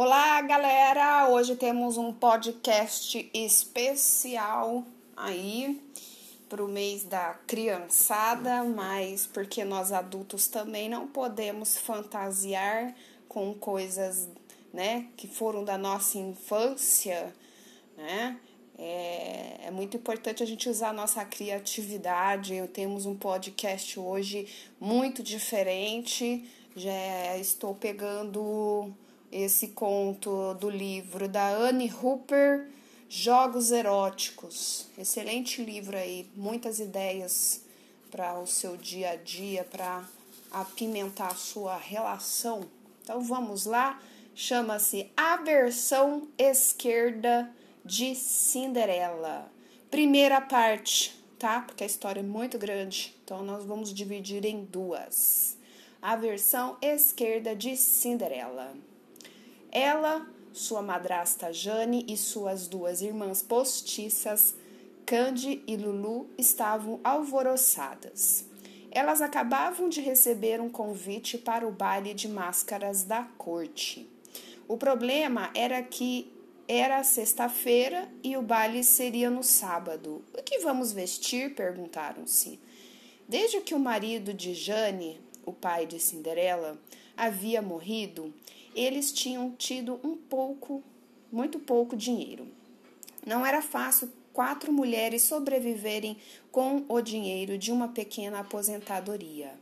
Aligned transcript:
Olá, 0.00 0.40
galera! 0.42 1.28
Hoje 1.28 1.56
temos 1.56 1.96
um 1.96 2.12
podcast 2.12 3.28
especial 3.34 4.84
aí 5.16 5.82
para 6.48 6.64
o 6.64 6.68
mês 6.68 7.02
da 7.02 7.34
criançada, 7.48 8.62
mas 8.62 9.26
porque 9.26 9.64
nós 9.64 9.90
adultos 9.90 10.46
também 10.46 10.88
não 10.88 11.08
podemos 11.08 11.78
fantasiar 11.78 12.94
com 13.28 13.52
coisas, 13.52 14.28
né, 14.72 15.08
que 15.16 15.26
foram 15.26 15.64
da 15.64 15.76
nossa 15.76 16.16
infância, 16.16 17.34
né? 17.96 18.38
É, 18.78 19.62
é, 19.64 19.70
muito 19.72 19.96
importante 19.96 20.44
a 20.44 20.46
gente 20.46 20.68
usar 20.68 20.90
a 20.90 20.92
nossa 20.92 21.24
criatividade. 21.24 22.54
Eu 22.54 22.68
temos 22.68 23.04
um 23.04 23.16
podcast 23.16 23.98
hoje 23.98 24.46
muito 24.78 25.24
diferente. 25.24 26.48
Já 26.76 27.36
estou 27.36 27.74
pegando 27.74 28.94
esse 29.30 29.68
conto 29.68 30.54
do 30.54 30.70
livro 30.70 31.28
da 31.28 31.48
Anne 31.48 31.92
Hooper, 31.92 32.68
Jogos 33.08 33.70
Eróticos. 33.70 34.88
Excelente 34.96 35.62
livro 35.62 35.96
aí, 35.96 36.28
muitas 36.34 36.78
ideias 36.78 37.62
para 38.10 38.38
o 38.38 38.46
seu 38.46 38.76
dia 38.76 39.10
a 39.10 39.16
dia, 39.16 39.64
para 39.64 40.04
apimentar 40.50 41.32
a 41.32 41.36
sua 41.36 41.76
relação. 41.76 42.68
Então 43.02 43.20
vamos 43.22 43.66
lá, 43.66 44.00
chama-se 44.34 45.10
A 45.16 45.36
Versão 45.36 46.28
Esquerda 46.38 47.50
de 47.84 48.14
Cinderela. 48.14 49.50
Primeira 49.90 50.40
parte, 50.40 51.18
tá? 51.38 51.62
Porque 51.62 51.84
a 51.84 51.86
história 51.86 52.20
é 52.20 52.22
muito 52.22 52.58
grande, 52.58 53.14
então 53.24 53.42
nós 53.42 53.64
vamos 53.64 53.92
dividir 53.92 54.44
em 54.44 54.64
duas. 54.64 55.56
A 56.00 56.14
versão 56.14 56.76
esquerda 56.80 57.56
de 57.56 57.76
Cinderela. 57.76 58.76
Ela, 59.70 60.26
sua 60.52 60.82
madrasta 60.82 61.52
Jane 61.52 62.04
e 62.08 62.16
suas 62.16 62.66
duas 62.66 63.02
irmãs 63.02 63.42
postiças, 63.42 64.54
Candy 65.04 65.62
e 65.66 65.76
Lulu, 65.76 66.28
estavam 66.36 67.00
alvoroçadas. 67.04 68.46
Elas 68.90 69.20
acabavam 69.20 69.88
de 69.88 70.00
receber 70.00 70.60
um 70.60 70.70
convite 70.70 71.36
para 71.36 71.66
o 71.66 71.72
baile 71.72 72.14
de 72.14 72.28
máscaras 72.28 73.04
da 73.04 73.22
corte. 73.22 74.08
O 74.66 74.76
problema 74.76 75.50
era 75.54 75.82
que 75.82 76.32
era 76.66 77.02
sexta-feira 77.02 78.08
e 78.22 78.36
o 78.36 78.42
baile 78.42 78.84
seria 78.84 79.30
no 79.30 79.42
sábado. 79.42 80.22
O 80.36 80.42
que 80.42 80.58
vamos 80.58 80.92
vestir? 80.92 81.54
perguntaram-se. 81.54 82.58
Desde 83.26 83.60
que 83.60 83.74
o 83.74 83.78
marido 83.78 84.34
de 84.34 84.52
Jane, 84.54 85.20
o 85.44 85.52
pai 85.52 85.86
de 85.86 85.98
Cinderela, 85.98 86.78
havia 87.16 87.62
morrido, 87.62 88.32
eles 88.78 89.10
tinham 89.10 89.50
tido 89.50 89.98
um 90.04 90.16
pouco, 90.16 90.82
muito 91.32 91.58
pouco 91.58 91.96
dinheiro. 91.96 92.46
Não 93.26 93.44
era 93.44 93.60
fácil 93.60 94.10
quatro 94.32 94.72
mulheres 94.72 95.22
sobreviverem 95.22 96.16
com 96.52 96.84
o 96.88 97.00
dinheiro 97.00 97.58
de 97.58 97.72
uma 97.72 97.88
pequena 97.88 98.38
aposentadoria. 98.38 99.52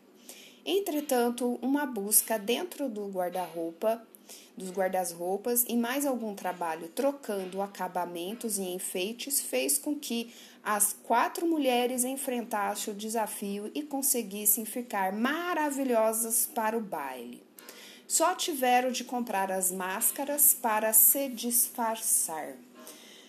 Entretanto, 0.65 1.59
uma 1.63 1.87
busca 1.87 2.39
dentro 2.39 2.89
do 2.89 3.09
guarda-roupa, 3.09 4.07
dos 4.57 4.71
guardas-roupas 4.71 5.65
e 5.67 5.77
mais 5.77 6.05
algum 6.05 6.35
trabalho 6.35 6.89
trocando 6.89 7.63
acabamentos 7.63 8.59
e 8.59 8.65
enfeites 8.65 9.41
fez 9.41 9.79
com 9.79 9.95
que 9.95 10.31
as 10.63 10.93
quatro 11.05 11.47
mulheres 11.47 12.05
enfrentassem 12.05 12.93
o 12.93 12.97
desafio 12.97 13.71
e 13.75 13.83
conseguissem 13.83 14.65
ficar 14.65 15.13
maravilhosas 15.13 16.51
para 16.53 16.77
o 16.77 16.81
baile. 16.81 17.46
Só 18.07 18.35
tiveram 18.35 18.91
de 18.91 19.05
comprar 19.05 19.51
as 19.51 19.73
máscaras 19.73 20.55
para 20.55 20.93
se 20.93 21.29
disfarçar. 21.29 22.55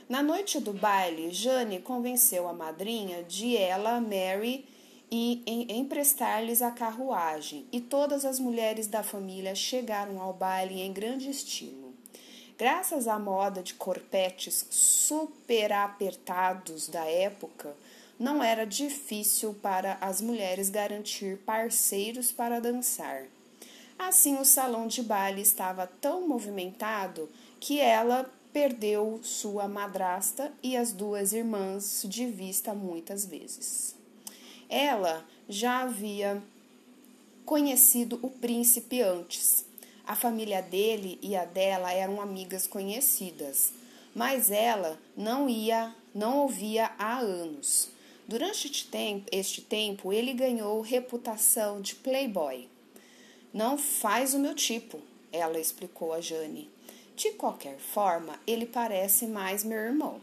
Na 0.08 0.22
noite 0.22 0.60
do 0.60 0.72
baile, 0.72 1.32
Jane 1.32 1.80
convenceu 1.80 2.48
a 2.48 2.54
madrinha 2.54 3.24
de 3.24 3.58
ela, 3.58 4.00
Mary, 4.00 4.66
e 5.10 5.44
emprestar-lhes 5.70 6.62
a 6.62 6.70
carruagem, 6.70 7.66
e 7.72 7.82
todas 7.82 8.26
as 8.26 8.40
mulheres 8.40 8.88
da 8.88 9.04
família 9.04 9.56
chegaram 9.56 10.22
ao 10.22 10.34
baile 10.34 10.82
em 10.82 10.94
grande 10.94 11.30
estilo. 11.30 11.94
Graças 12.58 13.08
à 13.08 13.18
moda 13.18 13.62
de 13.62 13.74
corpetes 13.74 14.66
super 14.70 15.72
apertados 15.72 16.88
da 16.88 17.06
época, 17.06 17.76
não 18.20 18.44
era 18.44 18.66
difícil 18.66 19.54
para 19.62 19.98
as 20.02 20.22
mulheres 20.22 20.70
garantir 20.70 21.38
parceiros 21.46 22.32
para 22.32 22.60
dançar. 22.60 23.26
Assim, 23.98 24.38
o 24.38 24.46
salão 24.46 24.88
de 24.88 25.02
baile 25.02 25.42
estava 25.42 25.88
tão 25.88 26.28
movimentado 26.28 27.30
que 27.60 27.80
ela 27.80 28.30
perdeu 28.54 29.20
sua 29.24 29.68
madrasta 29.68 30.52
e 30.64 30.78
as 30.78 30.92
duas 30.92 31.34
irmãs 31.34 32.04
de 32.08 32.26
vista 32.26 32.74
muitas 32.74 33.26
vezes. 33.26 33.96
Ela 34.70 35.26
já 35.50 35.82
havia 35.82 36.42
conhecido 37.46 38.20
o 38.22 38.30
príncipe 38.30 39.02
antes. 39.02 39.66
A 40.06 40.16
família 40.16 40.62
dele 40.62 41.20
e 41.22 41.36
a 41.36 41.46
dela 41.46 41.92
eram 41.92 42.22
amigas 42.22 42.68
conhecidas, 42.68 43.74
mas 44.16 44.52
ela 44.52 45.00
não 45.16 45.50
ia, 45.50 45.94
não 46.14 46.40
ouvia 46.40 46.92
há 46.98 47.20
anos. 47.20 47.90
Durante 48.28 48.68
este 48.68 48.88
tempo, 48.88 49.28
este 49.32 49.62
tempo 49.62 50.12
ele 50.12 50.34
ganhou 50.34 50.82
reputação 50.82 51.82
de 51.82 51.96
playboy. 51.96 52.68
Não 53.54 53.78
faz 53.78 54.34
o 54.34 54.40
meu 54.40 54.54
tipo, 54.54 55.00
ela 55.32 55.60
explicou 55.60 56.14
a 56.14 56.22
Jane. 56.22 56.70
De 57.16 57.32
qualquer 57.32 57.78
forma, 57.78 58.40
ele 58.46 58.66
parece 58.66 59.26
mais 59.26 59.64
meu 59.64 59.78
irmão. 59.78 60.22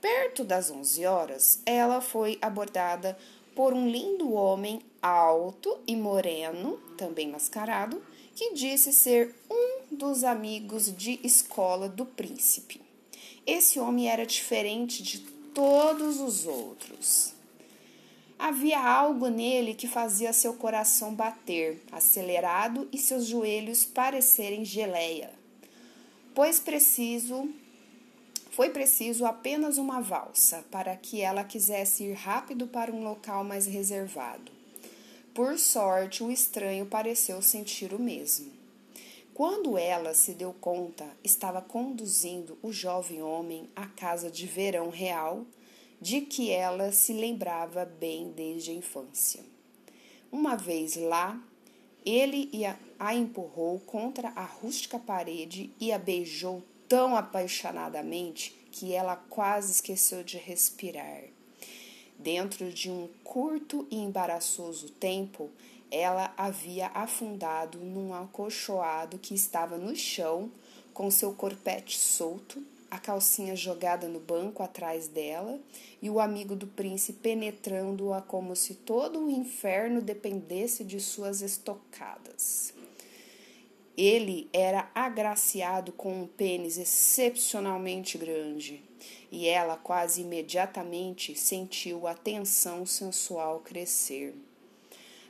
Perto 0.00 0.42
das 0.42 0.70
onze 0.70 1.06
horas, 1.06 1.60
ela 1.64 2.00
foi 2.00 2.36
abordada 2.42 3.16
por 3.54 3.72
um 3.72 3.88
lindo 3.88 4.32
homem 4.32 4.80
alto 5.00 5.78
e 5.86 5.94
moreno, 5.94 6.78
também 6.96 7.28
mascarado, 7.28 8.02
que 8.34 8.54
disse 8.54 8.92
ser 8.92 9.34
um 9.50 9.94
dos 9.94 10.24
amigos 10.24 10.92
de 10.96 11.20
escola 11.22 11.88
do 11.88 12.04
príncipe. 12.04 12.80
Esse 13.46 13.78
homem 13.78 14.08
era 14.08 14.26
diferente 14.26 15.02
de 15.02 15.20
todos 15.54 16.20
os 16.20 16.46
outros. 16.46 17.34
Havia 18.44 18.80
algo 18.80 19.28
nele 19.28 19.72
que 19.72 19.86
fazia 19.86 20.32
seu 20.32 20.54
coração 20.54 21.14
bater, 21.14 21.80
acelerado, 21.92 22.88
e 22.90 22.98
seus 22.98 23.24
joelhos 23.24 23.84
parecerem 23.84 24.64
geleia. 24.64 25.30
Pois 26.34 26.58
preciso 26.58 27.48
foi 28.50 28.70
preciso 28.70 29.24
apenas 29.24 29.78
uma 29.78 30.00
valsa 30.00 30.64
para 30.72 30.96
que 30.96 31.20
ela 31.20 31.44
quisesse 31.44 32.02
ir 32.02 32.14
rápido 32.14 32.66
para 32.66 32.90
um 32.90 33.04
local 33.04 33.44
mais 33.44 33.66
reservado. 33.66 34.50
Por 35.32 35.56
sorte, 35.56 36.24
o 36.24 36.30
estranho 36.30 36.84
pareceu 36.84 37.40
sentir 37.40 37.94
o 37.94 38.00
mesmo. 38.00 38.50
Quando 39.32 39.78
ela 39.78 40.14
se 40.14 40.34
deu 40.34 40.52
conta, 40.52 41.06
estava 41.22 41.62
conduzindo 41.62 42.58
o 42.60 42.72
jovem 42.72 43.22
homem 43.22 43.70
à 43.76 43.86
casa 43.86 44.28
de 44.28 44.48
verão 44.48 44.90
real 44.90 45.46
de 46.02 46.22
que 46.22 46.50
ela 46.50 46.90
se 46.90 47.12
lembrava 47.12 47.84
bem 47.84 48.32
desde 48.32 48.72
a 48.72 48.74
infância. 48.74 49.40
Uma 50.32 50.56
vez 50.56 50.96
lá, 50.96 51.40
ele 52.04 52.50
a 52.98 53.14
empurrou 53.14 53.78
contra 53.78 54.30
a 54.30 54.44
rústica 54.44 54.98
parede 54.98 55.70
e 55.78 55.92
a 55.92 55.98
beijou 55.98 56.60
tão 56.88 57.14
apaixonadamente 57.14 58.52
que 58.72 58.92
ela 58.92 59.14
quase 59.14 59.70
esqueceu 59.70 60.24
de 60.24 60.38
respirar. 60.38 61.22
Dentro 62.18 62.72
de 62.72 62.90
um 62.90 63.08
curto 63.22 63.86
e 63.88 63.96
embaraçoso 63.96 64.90
tempo, 64.90 65.50
ela 65.88 66.34
havia 66.36 66.88
afundado 66.88 67.78
num 67.78 68.12
acolchoado 68.12 69.20
que 69.20 69.36
estava 69.36 69.78
no 69.78 69.94
chão, 69.94 70.50
com 70.92 71.12
seu 71.12 71.32
corpete 71.32 71.96
solto 71.96 72.60
a 72.92 72.98
calcinha 72.98 73.56
jogada 73.56 74.06
no 74.06 74.20
banco 74.20 74.62
atrás 74.62 75.08
dela 75.08 75.58
e 76.02 76.10
o 76.10 76.20
amigo 76.20 76.54
do 76.54 76.66
príncipe 76.66 77.20
penetrando-a 77.20 78.20
como 78.20 78.54
se 78.54 78.74
todo 78.74 79.18
o 79.18 79.30
inferno 79.30 80.02
dependesse 80.02 80.84
de 80.84 81.00
suas 81.00 81.40
estocadas. 81.40 82.74
Ele 83.96 84.46
era 84.52 84.90
agraciado 84.94 85.90
com 85.92 86.24
um 86.24 86.26
pênis 86.26 86.76
excepcionalmente 86.76 88.18
grande 88.18 88.82
e 89.30 89.48
ela 89.48 89.78
quase 89.78 90.20
imediatamente 90.20 91.34
sentiu 91.34 92.06
a 92.06 92.12
tensão 92.12 92.84
sensual 92.84 93.60
crescer. 93.60 94.34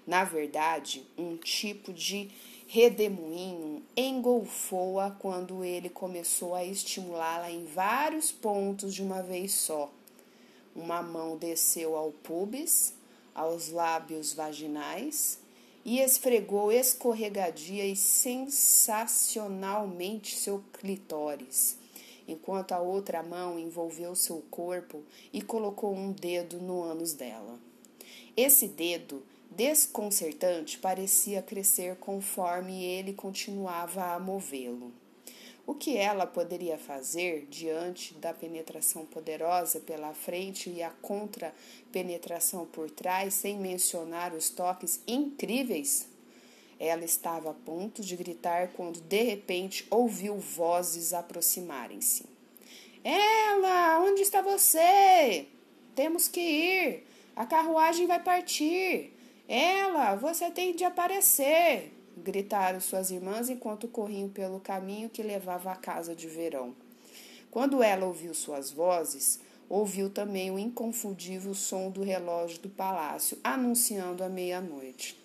Na 0.05 0.25
verdade, 0.25 1.07
um 1.17 1.37
tipo 1.37 1.93
de 1.93 2.29
redemoinho 2.75 3.83
engolfou-a 3.95 5.11
quando 5.11 5.63
ele 5.63 5.91
começou 5.91 6.55
a 6.55 6.65
estimulá-la 6.65 7.51
em 7.51 7.67
vários 7.67 8.33
pontos 8.33 8.95
de 8.95 9.03
uma 9.03 9.23
vez 9.23 9.53
só. 9.53 9.93
Uma 10.75 11.03
mão 11.03 11.37
desceu 11.37 11.95
ao 11.95 12.13
pubis, 12.13 12.95
aos 13.35 13.69
lábios 13.69 14.33
vaginais 14.33 15.39
e 15.85 16.01
esfregou 16.01 16.73
escorregadia 16.73 17.85
e 17.85 17.95
sensacionalmente 17.95 20.35
seu 20.35 20.65
clitóris, 20.73 21.77
enquanto 22.27 22.73
a 22.73 22.81
outra 22.81 23.23
mão 23.23 23.59
envolveu 23.59 24.17
seu 24.17 24.43
corpo 24.51 25.03
e 25.31 25.43
colocou 25.43 25.95
um 25.95 26.11
dedo 26.11 26.57
no 26.57 26.83
ânus 26.83 27.13
dela. 27.13 27.59
Esse 28.35 28.67
dedo, 28.67 29.23
desconcertante, 29.57 30.79
parecia 30.79 31.43
crescer 31.43 31.97
conforme 31.97 32.85
ele 32.85 33.13
continuava 33.13 34.15
a 34.15 34.19
movê-lo. 34.19 34.93
O 35.65 35.75
que 35.75 35.97
ela 35.97 36.27
poderia 36.27 36.77
fazer 36.77 37.47
diante 37.49 38.15
da 38.15 38.35
penetração 38.35 39.07
poderosa 39.07 39.79
pela 39.79 40.13
frente 40.13 40.69
e 40.69 40.83
a 40.83 40.91
contra-penetração 40.91 42.67
por 42.67 42.91
trás, 42.91 43.35
sem 43.35 43.57
mencionar 43.59 44.35
os 44.35 44.51
toques 44.51 45.01
incríveis? 45.07 46.09
Ela 46.81 47.05
estava 47.05 47.51
a 47.51 47.55
ponto 47.55 48.03
de 48.03 48.17
gritar 48.17 48.73
quando 48.73 49.01
de 49.01 49.23
repente 49.23 49.87
ouviu 49.89 50.37
vozes 50.37 51.13
aproximarem-se. 51.13 52.25
Ela, 53.05 54.01
onde 54.01 54.23
está 54.23 54.43
você? 54.43 55.47
Temos 55.95 56.27
que 56.27 56.41
ir. 56.41 57.07
A 57.37 57.47
carruagem 57.47 58.07
vai 58.09 58.21
partir. 58.21 59.13
Ela, 59.49 60.15
você 60.17 60.51
tem 60.51 60.75
de 60.75 60.85
aparecer 60.85 61.93
gritaram 62.17 62.81
suas 62.81 63.11
irmãs 63.11 63.49
enquanto 63.49 63.89
corriam 63.89 64.29
pelo 64.29 64.61
caminho 64.61 65.09
que 65.09 65.23
levava 65.23 65.73
à 65.73 65.77
casa 65.77 66.15
de 66.15 66.29
verão. 66.29 66.75
Quando 67.51 67.83
ela 67.83 68.07
ouviu 68.07 68.35
suas 68.35 68.71
vozes, 68.71 69.41
ouviu 69.69 70.11
também 70.11 70.51
o 70.51 70.59
inconfundível 70.59 71.55
som 71.55 71.91
do 71.91 72.03
relógio 72.03 72.61
do 72.61 72.69
palácio 72.69 73.39
anunciando 73.43 74.23
a 74.25 74.29
meia-noite. 74.29 75.19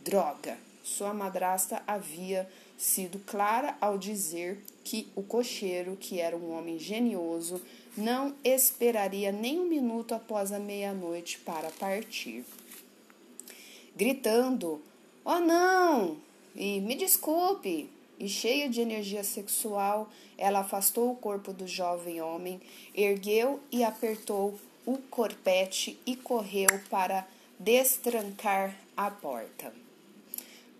Droga! 0.00 0.56
Sua 0.82 1.14
madrasta 1.14 1.80
havia 1.86 2.48
sido 2.76 3.20
clara 3.20 3.76
ao 3.80 3.96
dizer 3.96 4.60
que 4.82 5.08
o 5.14 5.22
cocheiro, 5.22 5.96
que 5.96 6.18
era 6.18 6.36
um 6.36 6.52
homem 6.56 6.76
genioso, 6.76 7.62
não 7.96 8.34
esperaria 8.42 9.30
nem 9.30 9.60
um 9.60 9.68
minuto 9.68 10.12
após 10.12 10.50
a 10.50 10.58
meia-noite 10.58 11.38
para 11.38 11.70
partir. 11.70 12.44
Gritando: 14.02 14.82
Oh 15.24 15.38
não! 15.38 16.16
E 16.56 16.80
me 16.80 16.96
desculpe. 16.96 17.88
E 18.18 18.28
cheia 18.28 18.68
de 18.68 18.80
energia 18.80 19.22
sexual, 19.22 20.10
ela 20.36 20.58
afastou 20.58 21.12
o 21.12 21.14
corpo 21.14 21.52
do 21.52 21.68
jovem 21.68 22.20
homem, 22.20 22.60
ergueu 22.92 23.60
e 23.70 23.84
apertou 23.84 24.58
o 24.84 24.98
corpete 24.98 26.00
e 26.04 26.16
correu 26.16 26.66
para 26.90 27.24
destrancar 27.60 28.76
a 28.96 29.08
porta. 29.08 29.72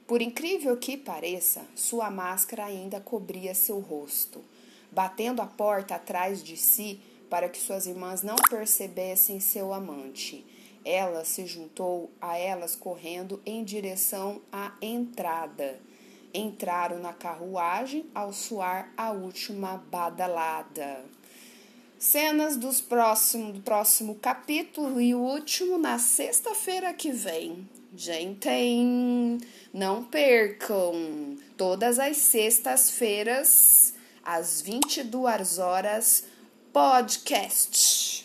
Por 0.04 0.20
incrível 0.20 0.76
que 0.76 0.96
pareça, 0.96 1.64
sua 1.76 2.10
máscara 2.10 2.64
ainda 2.64 3.00
cobria 3.00 3.54
seu 3.54 3.78
rosto. 3.78 4.44
Batendo 4.90 5.40
a 5.40 5.46
porta 5.46 5.94
atrás 5.94 6.42
de 6.42 6.56
si 6.56 6.98
para 7.30 7.48
que 7.48 7.60
suas 7.60 7.86
irmãs 7.86 8.24
não 8.24 8.34
percebessem 8.50 9.38
seu 9.38 9.72
amante. 9.72 10.44
Ela 10.84 11.25
se 11.25 11.46
juntou 11.46 12.11
a 12.20 12.37
elas 12.37 12.75
correndo 12.75 13.40
em 13.46 13.62
direção 13.62 14.40
à 14.50 14.73
entrada. 14.81 15.79
Entraram 16.34 16.99
na 16.99 17.12
carruagem 17.12 18.06
ao 18.14 18.32
soar 18.32 18.93
a 18.96 19.11
última 19.11 19.76
badalada. 19.90 21.05
Cenas 21.99 22.56
dos 22.56 22.81
próximo, 22.81 23.52
do 23.52 23.61
próximo 23.61 24.17
capítulo 24.17 25.00
e 25.00 25.14
o 25.14 25.20
último 25.20 25.79
na 25.79 25.99
sexta-feira 25.99 26.93
que 26.93 27.12
vem. 27.12 27.69
Gente, 27.94 28.49
não 29.73 30.02
percam 30.02 31.37
todas 31.56 31.99
as 31.99 32.17
sextas-feiras 32.17 33.94
às 34.25 34.62
22 34.62 35.58
horas 35.58 36.25
podcast. 36.73 38.21